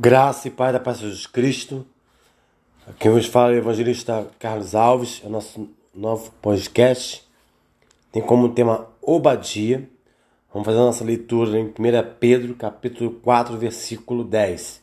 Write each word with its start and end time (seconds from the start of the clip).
Graça 0.00 0.46
e 0.46 0.50
Pai 0.52 0.72
da 0.72 0.78
Paz 0.78 1.00
de 1.00 1.06
Jesus 1.06 1.26
Cristo. 1.26 1.84
Quem 3.00 3.10
vos 3.10 3.26
fala 3.26 3.52
o 3.52 3.56
evangelista 3.56 4.28
Carlos 4.38 4.72
Alves, 4.76 5.20
é 5.24 5.26
o 5.26 5.30
nosso 5.30 5.68
novo 5.92 6.30
podcast. 6.40 7.26
Tem 8.12 8.22
como 8.22 8.50
tema 8.50 8.86
Obadia. 9.02 9.90
Vamos 10.52 10.66
fazer 10.66 10.78
a 10.78 10.82
nossa 10.82 11.02
leitura 11.02 11.58
em 11.58 11.64
1 11.64 11.72
Pedro, 12.20 12.54
capítulo 12.54 13.10
4, 13.10 13.58
versículo 13.58 14.22
10. 14.22 14.80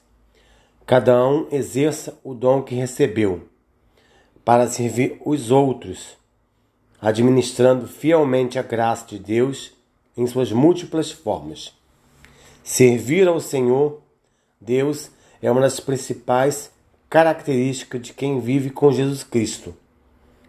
Cada 0.86 1.26
um 1.26 1.48
exerça 1.50 2.20
o 2.22 2.34
dom 2.34 2.62
que 2.62 2.76
recebeu, 2.76 3.48
para 4.44 4.68
servir 4.68 5.22
os 5.26 5.50
outros, 5.50 6.18
administrando 7.00 7.88
fielmente 7.88 8.60
a 8.60 8.64
graça 8.64 9.06
de 9.08 9.20
Deus 9.20 9.72
em 10.18 10.28
suas 10.28 10.52
múltiplas 10.52 11.10
formas. 11.10 11.74
Servir 12.62 13.30
ao 13.30 13.40
Senhor 13.40 14.04
Deus 14.60 15.12
é 15.42 15.50
uma 15.52 15.62
das 15.62 15.80
principais 15.80 16.72
características 17.10 18.02
de 18.02 18.14
quem 18.14 18.40
vive 18.40 18.70
com 18.70 18.92
Jesus 18.92 19.24
Cristo. 19.24 19.76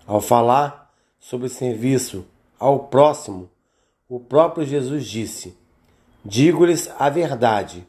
Ao 0.07 0.21
falar 0.21 0.93
sobre 1.19 1.49
serviço 1.49 2.25
ao 2.59 2.81
próximo, 2.81 3.51
o 4.09 4.21
próprio 4.21 4.65
Jesus 4.65 5.07
disse: 5.07 5.57
Digo-lhes 6.25 6.91
a 6.99 7.11
verdade, 7.11 7.87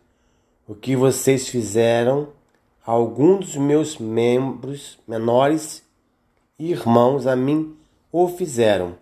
o 0.68 0.76
que 0.76 0.96
vocês 0.96 1.48
fizeram 1.48 2.30
a 2.86 2.92
algum 2.92 3.40
dos 3.40 3.56
meus 3.56 3.98
membros 3.98 4.98
menores 5.08 5.84
e 6.58 6.72
irmãos 6.72 7.28
a 7.28 7.36
mim 7.36 7.76
o 8.12 8.28
fizeram. 8.28 8.96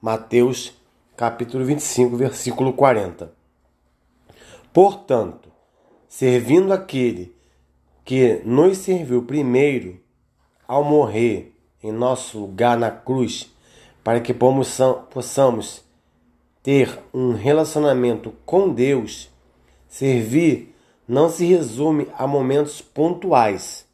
Mateus 0.00 0.72
capítulo 1.16 1.64
25, 1.64 2.16
versículo 2.16 2.72
40. 2.72 3.32
Portanto, 4.72 5.53
servindo 6.16 6.72
aquele 6.72 7.34
que 8.04 8.40
nos 8.44 8.78
serviu 8.78 9.24
primeiro 9.24 9.98
ao 10.64 10.84
morrer 10.84 11.52
em 11.82 11.90
nosso 11.90 12.38
lugar 12.38 12.78
na 12.78 12.88
cruz, 12.88 13.52
para 14.04 14.20
que 14.20 14.32
possamos 14.32 15.82
ter 16.62 17.00
um 17.12 17.32
relacionamento 17.32 18.32
com 18.46 18.72
Deus, 18.72 19.28
servir 19.88 20.72
não 21.08 21.28
se 21.28 21.46
resume 21.46 22.06
a 22.16 22.28
momentos 22.28 22.80
pontuais. 22.80 23.84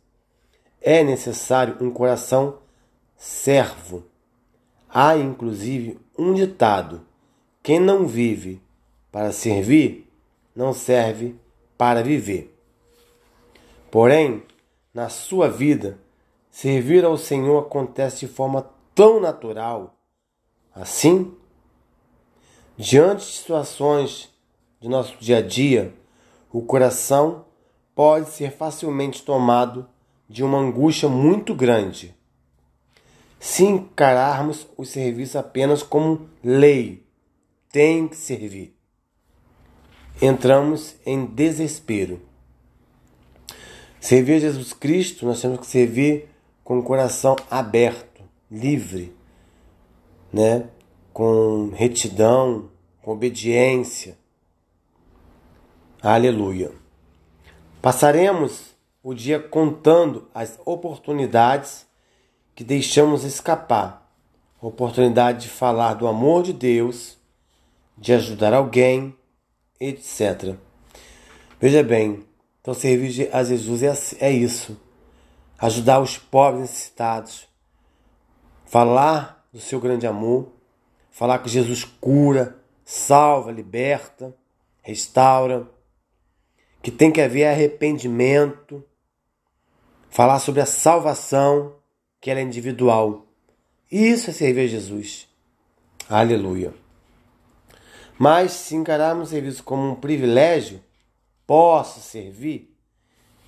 É 0.78 1.02
necessário 1.02 1.78
um 1.80 1.90
coração 1.90 2.58
servo. 3.16 4.04
Há 4.90 5.16
inclusive 5.16 5.98
um 6.18 6.34
ditado: 6.34 7.00
quem 7.62 7.80
não 7.80 8.06
vive 8.06 8.60
para 9.10 9.32
servir, 9.32 10.06
não 10.54 10.74
serve 10.74 11.34
para 11.34 11.49
viver. 12.04 12.54
Porém, 13.90 14.42
na 14.92 15.08
sua 15.08 15.48
vida, 15.48 15.98
servir 16.50 17.06
ao 17.06 17.16
Senhor 17.16 17.58
acontece 17.58 18.26
de 18.26 18.28
forma 18.28 18.70
tão 18.94 19.18
natural. 19.18 19.96
Assim, 20.74 21.34
diante 22.76 23.24
de 23.24 23.32
situações 23.32 24.28
de 24.78 24.88
nosso 24.88 25.16
dia 25.18 25.38
a 25.38 25.42
dia, 25.42 25.94
o 26.52 26.60
coração 26.60 27.46
pode 27.94 28.28
ser 28.28 28.52
facilmente 28.52 29.22
tomado 29.22 29.88
de 30.28 30.44
uma 30.44 30.58
angústia 30.58 31.08
muito 31.08 31.54
grande. 31.54 32.14
Se 33.38 33.64
encararmos 33.64 34.66
o 34.76 34.84
serviço 34.84 35.38
apenas 35.38 35.82
como 35.82 36.28
lei, 36.44 37.06
tem 37.72 38.06
que 38.06 38.16
servir 38.16 38.79
entramos 40.20 40.96
em 41.06 41.24
desespero. 41.24 42.20
Servir 44.00 44.34
a 44.34 44.40
Jesus 44.40 44.72
Cristo, 44.72 45.26
nós 45.26 45.40
temos 45.40 45.60
que 45.60 45.66
servir 45.66 46.28
com 46.62 46.78
o 46.78 46.82
coração 46.82 47.36
aberto, 47.50 48.22
livre, 48.50 49.14
né? 50.32 50.68
com 51.12 51.70
retidão, 51.74 52.70
com 53.02 53.12
obediência. 53.12 54.16
Aleluia. 56.02 56.72
Passaremos 57.82 58.74
o 59.02 59.14
dia 59.14 59.38
contando 59.38 60.28
as 60.34 60.58
oportunidades 60.64 61.86
que 62.54 62.64
deixamos 62.64 63.24
escapar. 63.24 64.10
Oportunidade 64.60 65.42
de 65.42 65.48
falar 65.48 65.94
do 65.94 66.06
amor 66.06 66.42
de 66.42 66.52
Deus, 66.52 67.18
de 67.96 68.12
ajudar 68.12 68.52
alguém, 68.52 69.14
etc. 69.80 70.54
Veja 71.58 71.82
bem, 71.82 72.24
então 72.60 72.74
servir 72.74 73.30
a 73.32 73.42
Jesus 73.42 73.82
é, 73.82 74.26
é 74.26 74.30
isso. 74.30 74.78
Ajudar 75.58 76.00
os 76.00 76.18
pobres 76.18 76.62
necessitados. 76.62 77.48
Falar 78.66 79.46
do 79.52 79.58
seu 79.58 79.80
grande 79.80 80.06
amor. 80.06 80.52
Falar 81.10 81.38
que 81.38 81.48
Jesus 81.48 81.84
cura, 81.84 82.56
salva, 82.84 83.50
liberta, 83.50 84.34
restaura. 84.82 85.68
Que 86.82 86.90
tem 86.90 87.10
que 87.10 87.20
haver 87.20 87.46
arrependimento. 87.46 88.84
Falar 90.08 90.38
sobre 90.38 90.60
a 90.60 90.66
salvação, 90.66 91.74
que 92.20 92.30
ela 92.30 92.40
é 92.40 92.42
individual. 92.42 93.26
Isso 93.90 94.30
é 94.30 94.32
servir 94.32 94.62
a 94.62 94.66
Jesus. 94.66 95.28
Aleluia. 96.08 96.74
Mas 98.22 98.52
se 98.52 98.76
encararmos 98.76 99.28
o 99.28 99.30
serviço 99.30 99.64
como 99.64 99.92
um 99.92 99.94
privilégio, 99.94 100.82
posso 101.46 102.00
servir, 102.00 102.70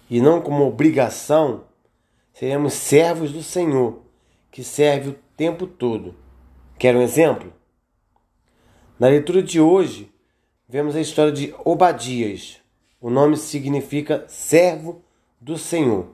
e 0.09 0.19
não 0.19 0.41
como 0.41 0.67
obrigação, 0.67 1.65
seremos 2.33 2.73
servos 2.73 3.31
do 3.33 3.43
Senhor, 3.43 4.01
que 4.51 4.65
serve 4.65 5.11
o 5.11 5.19
tempo 5.37 5.67
todo. 5.67 6.15
Quer 6.79 6.97
um 6.97 7.03
exemplo? 7.03 7.53
Na 8.99 9.09
leitura 9.09 9.43
de 9.43 9.61
hoje, 9.61 10.11
vemos 10.67 10.97
a 10.97 11.03
história 11.03 11.33
de 11.33 11.55
Obadias. 11.67 12.59
O 12.99 13.11
nome 13.11 13.37
significa 13.37 14.25
servo 14.27 15.03
do 15.39 15.59
Senhor. 15.59 16.07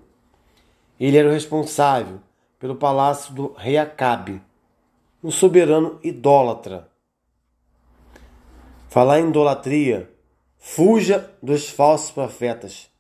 Ele 0.99 1.17
era 1.17 1.29
o 1.29 1.33
responsável 1.33 2.19
pelo 2.59 2.75
palácio 2.75 3.33
do 3.33 3.53
rei 3.53 3.79
Acabe, 3.79 4.43
um 5.23 5.31
soberano 5.31 6.01
idólatra. 6.03 6.91
Falar 8.99 9.21
em 9.21 9.29
idolatria, 9.29 10.11
fuja 10.59 11.33
dos 11.41 11.71
falsos 11.71 12.11
profetas, 12.11 12.91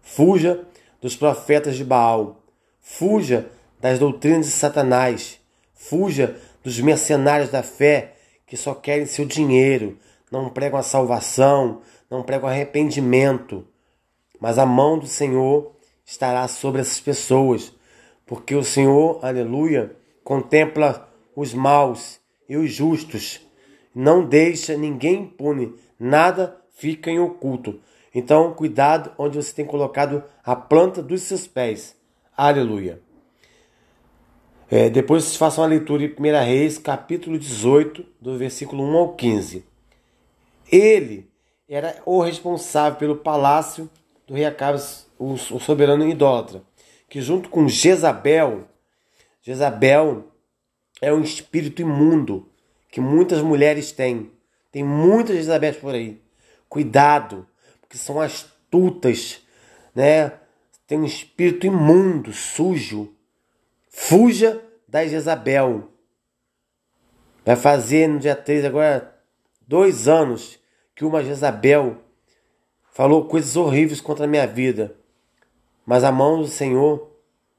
fuja 0.00 0.64
dos 1.02 1.16
profetas 1.16 1.74
de 1.74 1.82
Baal, 1.82 2.44
fuja 2.80 3.50
das 3.80 3.98
doutrinas 3.98 4.46
de 4.46 4.52
Satanás, 4.52 5.40
fuja 5.74 6.40
dos 6.62 6.78
mercenários 6.78 7.50
da 7.50 7.64
fé 7.64 8.14
que 8.46 8.56
só 8.56 8.72
querem 8.72 9.04
seu 9.04 9.24
dinheiro, 9.24 9.98
não 10.30 10.48
pregam 10.48 10.78
a 10.78 10.82
salvação, 10.84 11.80
não 12.08 12.22
pregam 12.22 12.48
arrependimento. 12.48 13.66
Mas 14.38 14.58
a 14.58 14.64
mão 14.64 14.96
do 14.96 15.08
Senhor 15.08 15.72
estará 16.06 16.46
sobre 16.46 16.82
essas 16.82 17.00
pessoas, 17.00 17.74
porque 18.24 18.54
o 18.54 18.62
Senhor, 18.62 19.18
aleluia, 19.24 19.96
contempla 20.22 21.12
os 21.34 21.52
maus 21.52 22.20
e 22.48 22.56
os 22.56 22.72
justos 22.72 23.47
não 23.98 24.24
deixa 24.24 24.76
ninguém 24.76 25.22
impune, 25.22 25.74
nada 25.98 26.56
fica 26.70 27.10
em 27.10 27.18
oculto. 27.18 27.80
Então, 28.14 28.54
cuidado 28.54 29.10
onde 29.18 29.36
você 29.36 29.52
tem 29.52 29.64
colocado 29.64 30.22
a 30.44 30.54
planta 30.54 31.02
dos 31.02 31.22
seus 31.22 31.48
pés. 31.48 31.96
Aleluia. 32.36 33.02
É, 34.70 34.88
depois 34.88 35.34
façam 35.34 35.64
a 35.64 35.66
leitura 35.66 36.06
de 36.06 36.14
1 36.16 36.22
Reis, 36.44 36.78
capítulo 36.78 37.36
18, 37.36 38.06
do 38.20 38.38
versículo 38.38 38.84
1 38.84 38.96
ao 38.96 39.14
15. 39.14 39.64
Ele 40.70 41.28
era 41.68 42.00
o 42.06 42.22
responsável 42.22 43.00
pelo 43.00 43.16
palácio 43.16 43.90
do 44.28 44.34
rei 44.34 44.44
Acabas, 44.44 45.10
o, 45.18 45.32
o 45.32 45.58
soberano 45.58 46.08
idólatra, 46.08 46.62
que 47.08 47.20
junto 47.20 47.48
com 47.48 47.66
Jezabel, 47.66 48.68
Jezabel 49.42 50.28
é 51.02 51.12
um 51.12 51.20
espírito 51.20 51.82
imundo, 51.82 52.48
que 52.88 53.00
muitas 53.00 53.42
mulheres 53.42 53.92
têm. 53.92 54.30
Tem 54.70 54.82
muitas 54.82 55.36
Elizabeth 55.36 55.74
por 55.74 55.94
aí. 55.94 56.20
Cuidado, 56.68 57.46
porque 57.80 57.96
são 57.96 58.20
astutas, 58.20 59.40
né? 59.94 60.32
Tem 60.86 60.98
um 60.98 61.04
espírito 61.04 61.66
imundo, 61.66 62.32
sujo. 62.32 63.14
Fuja 63.88 64.62
da 64.86 65.06
Jezabel. 65.06 65.90
Vai 67.44 67.56
fazer 67.56 68.08
no 68.08 68.18
dia 68.18 68.36
3 68.36 68.64
agora 68.64 69.14
dois 69.66 70.08
anos 70.08 70.58
que 70.94 71.04
uma 71.04 71.22
Jezabel 71.22 71.98
falou 72.92 73.26
coisas 73.26 73.56
horríveis 73.56 74.00
contra 74.00 74.24
a 74.24 74.28
minha 74.28 74.46
vida. 74.46 74.94
Mas 75.86 76.04
a 76.04 76.12
mão 76.12 76.40
do 76.40 76.48
Senhor 76.48 77.10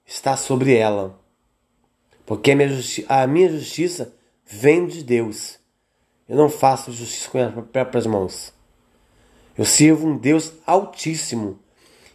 está 0.05 0.35
sobre 0.35 0.75
ela. 0.75 1.19
Porque 2.25 2.51
a 2.51 2.55
minha, 2.55 2.69
a 3.07 3.25
minha 3.25 3.49
justiça 3.49 4.13
vem 4.49 4.87
de 4.87 5.03
Deus. 5.03 5.59
Eu 6.27 6.35
não 6.35 6.49
faço 6.49 6.91
justiça 6.91 7.29
com 7.29 7.37
as 7.39 7.65
próprias 7.67 8.07
mãos. 8.07 8.51
Eu 9.55 9.63
sirvo 9.63 10.07
um 10.07 10.17
Deus 10.17 10.53
altíssimo 10.65 11.59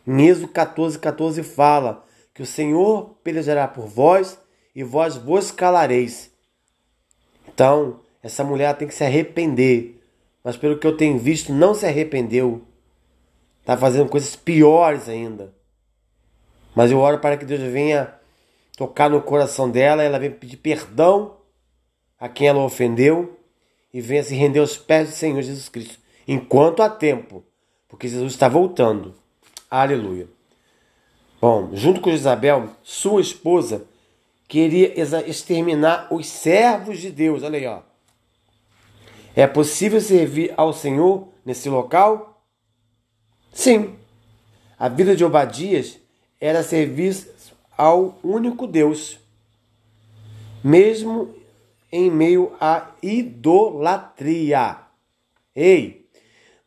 Em 0.07 0.27
Êxodo 0.27 0.49
14, 0.49 0.99
14 0.99 1.43
fala 1.43 2.05
que 2.33 2.43
o 2.43 2.47
Senhor 2.47 3.17
pelejará 3.23 3.69
por 3.69 3.87
vós 3.87 4.39
e 4.75 4.83
vós 4.83 5.17
vos 5.17 5.53
calareis. 5.53 6.31
Então, 7.47 8.01
essa 8.23 8.43
mulher 8.43 8.77
tem 8.77 8.89
que 8.89 8.95
se 8.95 9.05
arrepender. 9.05 10.03
Mas 10.43 10.57
pelo 10.57 10.79
que 10.79 10.87
eu 10.87 10.97
tenho 10.97 11.19
visto, 11.19 11.53
não 11.53 11.75
se 11.75 11.87
arrependeu. 11.87 12.63
Está 13.61 13.77
fazendo 13.77 14.09
coisas 14.09 14.35
piores 14.35 15.09
ainda. 15.09 15.55
Mas 16.75 16.91
eu 16.91 16.99
oro 16.99 17.21
para 17.21 17.37
que 17.37 17.45
Deus 17.45 17.61
venha 17.61 18.13
tocar 18.77 19.09
no 19.09 19.23
coração 19.23 19.71
dela, 19.71 20.03
ela 20.03 20.19
venha 20.19 20.33
pedir 20.33 20.57
perdão 20.57 21.44
a 22.25 22.29
quem 22.31 22.49
ela 22.49 22.65
ofendeu 22.65 23.39
e 23.93 24.01
venha 24.01 24.23
se 24.23 24.35
render 24.35 24.61
aos 24.61 24.79
pés 24.79 25.11
do 25.11 25.15
Senhor 25.15 25.43
Jesus 25.43 25.69
Cristo, 25.69 25.99
enquanto 26.27 26.83
há 26.83 26.89
tempo, 26.89 27.45
porque 27.87 28.09
Jesus 28.09 28.33
está 28.33 28.49
voltando. 28.49 29.15
Aleluia. 29.71 30.27
Bom, 31.39 31.69
junto 31.75 32.01
com 32.01 32.09
Isabel, 32.09 32.71
sua 32.83 33.21
esposa 33.21 33.85
queria 34.49 34.99
exterminar 35.29 36.09
os 36.11 36.27
servos 36.27 36.99
de 36.99 37.11
Deus. 37.11 37.43
Olha 37.43 37.59
aí, 37.59 37.67
ó. 37.67 37.83
É 39.37 39.47
possível 39.47 40.01
servir 40.01 40.55
ao 40.57 40.73
Senhor 40.73 41.29
nesse 41.45 41.69
local? 41.69 42.43
Sim. 43.53 43.97
A 44.79 44.89
vida 44.89 45.15
de 45.15 45.27
Obadias 45.27 45.99
era 46.41 46.63
servir 46.63 47.15
ao 47.77 48.19
único 48.25 48.67
Deus, 48.67 49.19
mesmo 50.65 51.44
em 51.97 52.11
meio 52.11 52.53
à 52.61 52.91
idolatria. 53.01 54.79
Ei, 55.55 56.09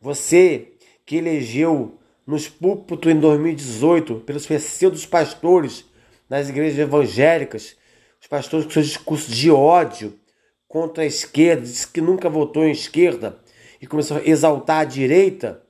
você 0.00 0.72
que 1.04 1.16
elegeu 1.16 1.98
nos 2.26 2.48
púlpitos 2.48 3.12
em 3.12 3.20
2018 3.20 4.20
pelos 4.20 4.46
pseudos 4.46 5.04
pastores 5.04 5.84
nas 6.30 6.48
igrejas 6.48 6.78
evangélicas, 6.78 7.76
os 8.18 8.26
pastores 8.26 8.64
com 8.64 8.72
seus 8.72 8.86
discursos 8.86 9.36
de 9.36 9.50
ódio 9.50 10.18
contra 10.66 11.02
a 11.02 11.06
esquerda, 11.06 11.60
disse 11.60 11.86
que 11.86 12.00
nunca 12.00 12.30
votou 12.30 12.64
em 12.64 12.70
esquerda 12.70 13.38
e 13.82 13.86
começou 13.86 14.16
a 14.16 14.26
exaltar 14.26 14.80
a 14.80 14.84
direita, 14.84 15.62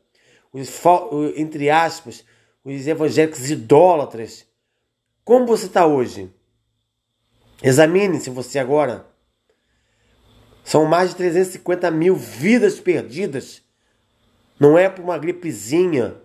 os, 0.53 0.71
entre 1.35 1.69
aspas, 1.69 2.25
os 2.65 2.87
evangélicos 2.87 3.51
idólatras. 3.51 4.47
Como 5.25 5.47
você 5.47 5.67
está 5.67 5.85
hoje? 5.85 6.33
Examine-se 7.61 8.31
você 8.31 8.61
agora. 8.61 9.18
São 10.69 10.85
mais 10.85 11.09
de 11.09 11.17
350 11.17 11.91
mil 11.91 12.15
vidas 12.15 12.79
perdidas. 12.79 13.63
Não 14.61 14.77
é 14.77 14.87
por 14.87 15.03
uma 15.03 15.17
gripezinha, 15.17 16.21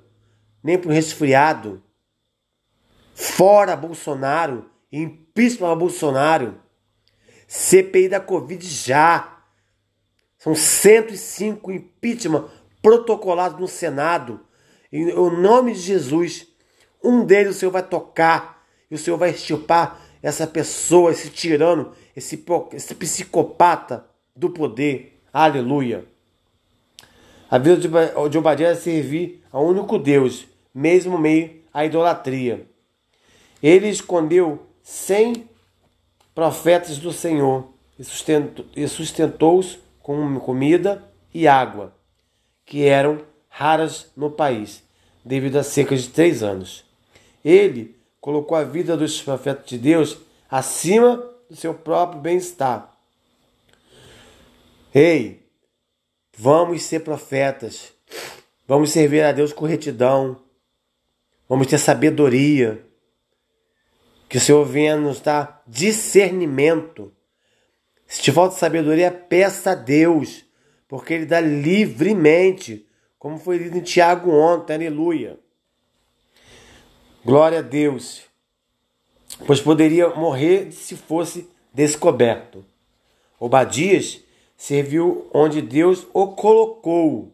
nem 0.61 0.77
por 0.77 0.91
um 0.91 0.93
resfriado. 0.93 1.81
Fora 3.15 3.73
Bolsonaro, 3.73 4.69
impeachment 4.91 5.77
Bolsonaro. 5.77 6.59
CPI 7.47 8.09
da 8.09 8.19
Covid 8.19 8.67
já. 8.67 9.45
São 10.37 10.53
105 10.53 11.71
impeachment 11.71 12.49
protocolados 12.81 13.57
no 13.57 13.67
Senado. 13.69 14.41
Em 14.91 15.05
nome 15.15 15.71
de 15.71 15.79
Jesus, 15.79 16.49
um 17.01 17.23
deles 17.23 17.55
o 17.55 17.59
Senhor 17.59 17.71
vai 17.71 17.83
tocar 17.83 18.61
e 18.91 18.95
o 18.95 18.99
Senhor 18.99 19.15
vai 19.15 19.29
extirpar 19.29 20.01
essa 20.21 20.45
pessoa, 20.45 21.11
esse 21.11 21.29
tirano, 21.29 21.93
esse, 22.13 22.43
esse 22.73 22.93
psicopata 22.93 24.11
do 24.35 24.49
poder. 24.49 25.19
Aleluia. 25.31 26.05
A 27.49 27.57
vida 27.57 27.77
de 28.29 28.37
Obadiah 28.37 28.71
é 28.71 28.75
servir 28.75 29.43
ao 29.51 29.65
único 29.65 29.99
Deus, 29.99 30.47
mesmo 30.73 31.17
meio 31.17 31.61
à 31.73 31.85
idolatria. 31.85 32.67
Ele 33.61 33.87
escondeu 33.87 34.65
cem 34.81 35.47
profetas 36.33 36.97
do 36.97 37.13
Senhor 37.13 37.71
e 38.75 38.87
sustentou-os 38.87 39.79
com 40.01 40.39
comida 40.39 41.03
e 41.33 41.47
água, 41.47 41.95
que 42.65 42.85
eram 42.85 43.21
raras 43.47 44.11
no 44.17 44.31
país, 44.31 44.83
devido 45.23 45.57
a 45.57 45.63
cerca 45.63 45.95
de 45.95 46.09
três 46.09 46.41
anos. 46.41 46.83
Ele 47.45 47.95
colocou 48.19 48.57
a 48.57 48.63
vida 48.63 48.97
dos 48.97 49.21
profetas 49.21 49.67
de 49.67 49.77
Deus 49.77 50.17
acima 50.49 51.23
do 51.49 51.55
seu 51.55 51.73
próprio 51.73 52.19
bem-estar. 52.19 52.92
Ei, 54.95 55.43
vamos 56.37 56.83
ser 56.83 56.99
profetas, 56.99 57.91
vamos 58.67 58.91
servir 58.91 59.23
a 59.23 59.31
Deus 59.31 59.51
com 59.51 59.65
retidão, 59.65 60.39
vamos 61.49 61.65
ter 61.65 61.79
sabedoria 61.79 62.85
que 64.29 64.37
o 64.37 64.39
Senhor 64.39 64.63
venha 64.63 64.95
nos 64.95 65.19
dar 65.19 65.63
discernimento. 65.65 67.11
Se 68.05 68.21
te 68.21 68.31
falta 68.31 68.55
sabedoria, 68.55 69.09
peça 69.09 69.71
a 69.71 69.75
Deus, 69.75 70.45
porque 70.87 71.15
Ele 71.15 71.25
dá 71.25 71.39
livremente, 71.39 72.87
como 73.17 73.39
foi 73.39 73.57
lido 73.57 73.75
em 73.75 73.81
Tiago 73.81 74.29
ontem, 74.29 74.75
aleluia. 74.75 75.39
Glória 77.25 77.59
a 77.59 77.63
Deus, 77.63 78.25
pois 79.47 79.59
poderia 79.59 80.09
morrer 80.09 80.71
se 80.71 80.95
fosse 80.95 81.49
descoberto. 81.73 82.63
Obadias 83.39 84.21
serviu 84.57 85.29
onde 85.33 85.61
Deus 85.61 86.07
o 86.13 86.27
colocou. 86.27 87.31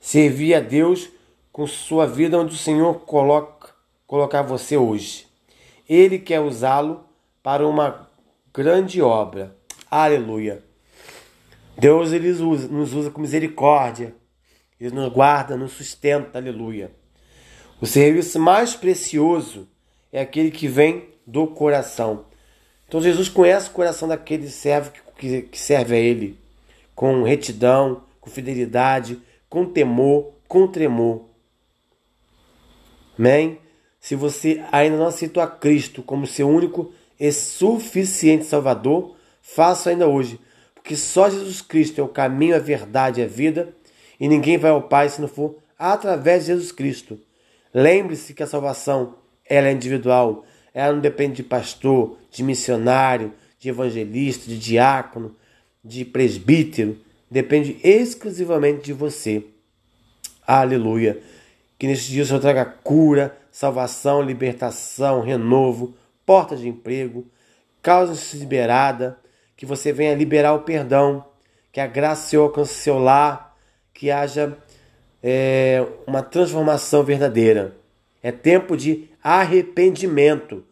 Servia 0.00 0.58
a 0.58 0.60
Deus 0.60 1.08
com 1.52 1.66
sua 1.66 2.06
vida 2.06 2.38
onde 2.38 2.54
o 2.54 2.58
Senhor 2.58 3.00
coloca, 3.00 3.70
colocar 4.06 4.42
você 4.42 4.76
hoje. 4.76 5.26
Ele 5.88 6.18
quer 6.18 6.40
usá-lo 6.40 7.04
para 7.42 7.66
uma 7.66 8.08
grande 8.52 9.00
obra. 9.00 9.56
Aleluia. 9.90 10.62
Deus 11.76 12.12
ele 12.12 12.30
usa, 12.30 12.68
nos 12.68 12.94
usa 12.94 13.10
com 13.10 13.20
misericórdia. 13.20 14.14
Ele 14.80 14.94
nos 14.94 15.12
guarda, 15.12 15.56
nos 15.56 15.72
sustenta. 15.72 16.38
Aleluia. 16.38 16.90
O 17.80 17.86
serviço 17.86 18.38
mais 18.38 18.74
precioso 18.74 19.68
é 20.12 20.20
aquele 20.20 20.50
que 20.50 20.68
vem 20.68 21.08
do 21.26 21.46
coração. 21.46 22.26
Então 22.86 23.00
Jesus 23.00 23.28
conhece 23.28 23.68
o 23.68 23.72
coração 23.72 24.08
daquele 24.08 24.48
servo 24.48 24.90
que, 24.90 25.00
que 25.16 25.48
serve 25.58 25.94
a 25.94 25.98
Ele 25.98 26.38
com 26.94 27.22
retidão, 27.22 28.02
com 28.20 28.30
fidelidade, 28.30 29.20
com 29.48 29.64
temor, 29.64 30.32
com 30.48 30.66
tremor. 30.66 31.24
Amém? 33.18 33.58
Se 34.00 34.14
você 34.14 34.62
ainda 34.70 34.96
não 34.96 35.06
aceitou 35.06 35.42
a 35.42 35.46
Cristo 35.46 36.02
como 36.02 36.26
seu 36.26 36.48
único 36.48 36.92
e 37.18 37.30
suficiente 37.32 38.44
Salvador, 38.44 39.16
faça 39.40 39.90
ainda 39.90 40.06
hoje, 40.06 40.38
porque 40.74 40.96
só 40.96 41.30
Jesus 41.30 41.60
Cristo 41.60 42.00
é 42.00 42.04
o 42.04 42.08
caminho, 42.08 42.56
a 42.56 42.58
verdade 42.58 43.20
e 43.20 43.24
a 43.24 43.26
vida, 43.26 43.74
e 44.18 44.28
ninguém 44.28 44.58
vai 44.58 44.70
ao 44.70 44.82
Pai 44.82 45.08
se 45.08 45.20
não 45.20 45.28
for 45.28 45.56
através 45.78 46.42
de 46.42 46.48
Jesus 46.48 46.70
Cristo. 46.70 47.18
Lembre-se 47.72 48.34
que 48.34 48.42
a 48.42 48.46
salvação 48.46 49.14
ela 49.44 49.68
é 49.68 49.72
individual, 49.72 50.44
ela 50.72 50.92
não 50.92 51.00
depende 51.00 51.36
de 51.36 51.42
pastor, 51.42 52.16
de 52.30 52.42
missionário, 52.42 53.32
de 53.64 53.70
evangelista, 53.70 54.46
de 54.46 54.58
diácono, 54.58 55.34
de 55.82 56.04
presbítero, 56.04 56.98
depende 57.30 57.78
exclusivamente 57.82 58.84
de 58.84 58.92
você. 58.92 59.42
Aleluia. 60.46 61.18
Que 61.78 61.86
neste 61.86 62.10
dia 62.10 62.24
o 62.24 62.26
Senhor 62.26 62.40
traga 62.40 62.66
cura, 62.66 63.34
salvação, 63.50 64.20
libertação, 64.20 65.22
renovo, 65.22 65.94
porta 66.26 66.54
de 66.54 66.68
emprego, 66.68 67.26
causa 67.80 68.36
liberada, 68.36 69.18
que 69.56 69.64
você 69.64 69.94
venha 69.94 70.14
liberar 70.14 70.52
o 70.52 70.60
perdão, 70.60 71.24
que 71.72 71.80
a 71.80 71.86
graça 71.86 72.28
Senhor 72.28 72.42
alcance 72.42 72.74
seu 72.74 72.98
lar, 72.98 73.56
que 73.94 74.10
haja 74.10 74.58
é, 75.22 75.86
uma 76.06 76.22
transformação 76.22 77.02
verdadeira. 77.02 77.74
É 78.22 78.30
tempo 78.30 78.76
de 78.76 79.08
arrependimento, 79.22 80.62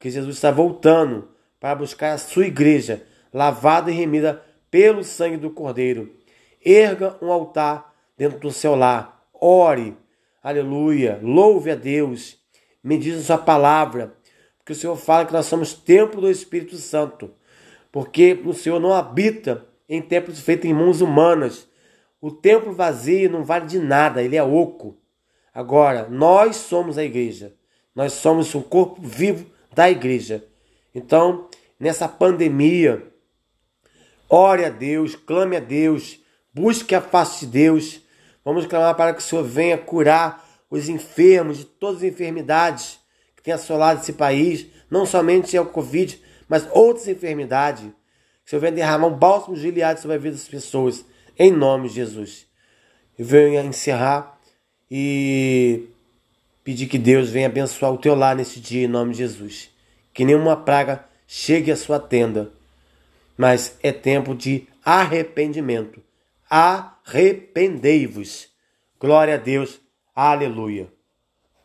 que 0.00 0.10
Jesus 0.10 0.34
está 0.34 0.50
voltando 0.50 1.29
para 1.60 1.74
buscar 1.74 2.14
a 2.14 2.18
sua 2.18 2.46
igreja, 2.46 3.06
lavada 3.32 3.90
e 3.90 3.94
remida 3.94 4.42
pelo 4.70 5.04
sangue 5.04 5.36
do 5.36 5.50
Cordeiro. 5.50 6.16
Erga 6.64 7.16
um 7.22 7.30
altar 7.30 7.94
dentro 8.16 8.38
do 8.38 8.50
seu 8.50 8.74
lar, 8.74 9.28
ore, 9.32 9.96
Aleluia. 10.42 11.20
Louve 11.22 11.70
a 11.70 11.74
Deus. 11.74 12.38
Medize 12.82 13.18
a 13.18 13.24
sua 13.24 13.38
palavra. 13.38 14.14
Porque 14.56 14.72
o 14.72 14.74
Senhor 14.74 14.96
fala 14.96 15.26
que 15.26 15.32
nós 15.34 15.46
somos 15.46 15.74
templo 15.74 16.22
do 16.22 16.30
Espírito 16.30 16.76
Santo. 16.76 17.30
Porque 17.92 18.40
o 18.44 18.54
Senhor 18.54 18.80
não 18.80 18.94
habita 18.94 19.66
em 19.86 20.00
templos 20.00 20.40
feitos 20.40 20.64
em 20.64 20.72
mãos 20.72 21.02
humanas. 21.02 21.68
O 22.22 22.30
templo 22.30 22.72
vazio 22.72 23.30
não 23.30 23.44
vale 23.44 23.66
de 23.66 23.78
nada, 23.78 24.22
ele 24.22 24.36
é 24.36 24.42
oco. 24.42 24.96
Agora, 25.52 26.08
nós 26.08 26.56
somos 26.56 26.96
a 26.96 27.04
igreja. 27.04 27.54
Nós 27.94 28.14
somos 28.14 28.54
um 28.54 28.62
corpo 28.62 29.02
vivo 29.02 29.46
da 29.74 29.90
igreja. 29.90 30.44
Então, 30.94 31.48
nessa 31.78 32.08
pandemia, 32.08 33.06
ore 34.28 34.64
a 34.64 34.70
Deus, 34.70 35.14
clame 35.14 35.56
a 35.56 35.60
Deus, 35.60 36.18
busque 36.52 36.94
a 36.94 37.00
face 37.00 37.46
de 37.46 37.52
Deus 37.52 38.00
Vamos 38.44 38.66
clamar 38.66 38.94
para 38.94 39.12
que 39.12 39.20
o 39.20 39.22
Senhor 39.22 39.44
venha 39.44 39.76
curar 39.76 40.44
os 40.70 40.88
enfermos 40.88 41.58
de 41.58 41.64
todas 41.64 41.98
as 41.98 42.04
enfermidades 42.04 42.98
que 43.36 43.42
têm 43.42 43.54
assolado 43.54 44.00
esse 44.00 44.14
país, 44.14 44.66
não 44.90 45.04
somente 45.04 45.56
é 45.56 45.60
o 45.60 45.66
Covid, 45.66 46.20
mas 46.48 46.66
outras 46.72 47.08
enfermidades. 47.08 47.84
Que 47.84 48.46
o 48.46 48.50
Senhor 48.50 48.60
venha 48.60 48.72
derramar 48.72 49.08
um 49.08 49.14
bálsamo 49.14 49.54
de 49.54 49.62
Gilead 49.62 50.00
sobre 50.00 50.16
a 50.16 50.18
vida 50.18 50.36
das 50.36 50.48
pessoas, 50.48 51.04
em 51.38 51.52
nome 51.52 51.88
de 51.88 51.96
Jesus. 51.96 52.46
Eu 53.18 53.24
venho 53.24 53.60
encerrar 53.60 54.38
e 54.90 55.88
pedir 56.64 56.86
que 56.86 56.98
Deus 56.98 57.30
venha 57.30 57.46
abençoar 57.46 57.92
o 57.92 57.98
teu 57.98 58.14
lar 58.14 58.34
nesse 58.34 58.58
dia, 58.58 58.84
em 58.84 58.88
nome 58.88 59.12
de 59.12 59.18
Jesus. 59.18 59.69
Que 60.12 60.24
nenhuma 60.24 60.56
praga 60.56 61.04
chegue 61.26 61.70
à 61.70 61.76
sua 61.76 61.98
tenda. 61.98 62.52
Mas 63.36 63.76
é 63.82 63.92
tempo 63.92 64.34
de 64.34 64.66
arrependimento. 64.84 66.02
Arrependei-vos. 66.48 68.48
Glória 68.98 69.34
a 69.34 69.38
Deus. 69.38 69.80
Aleluia. 70.14 70.90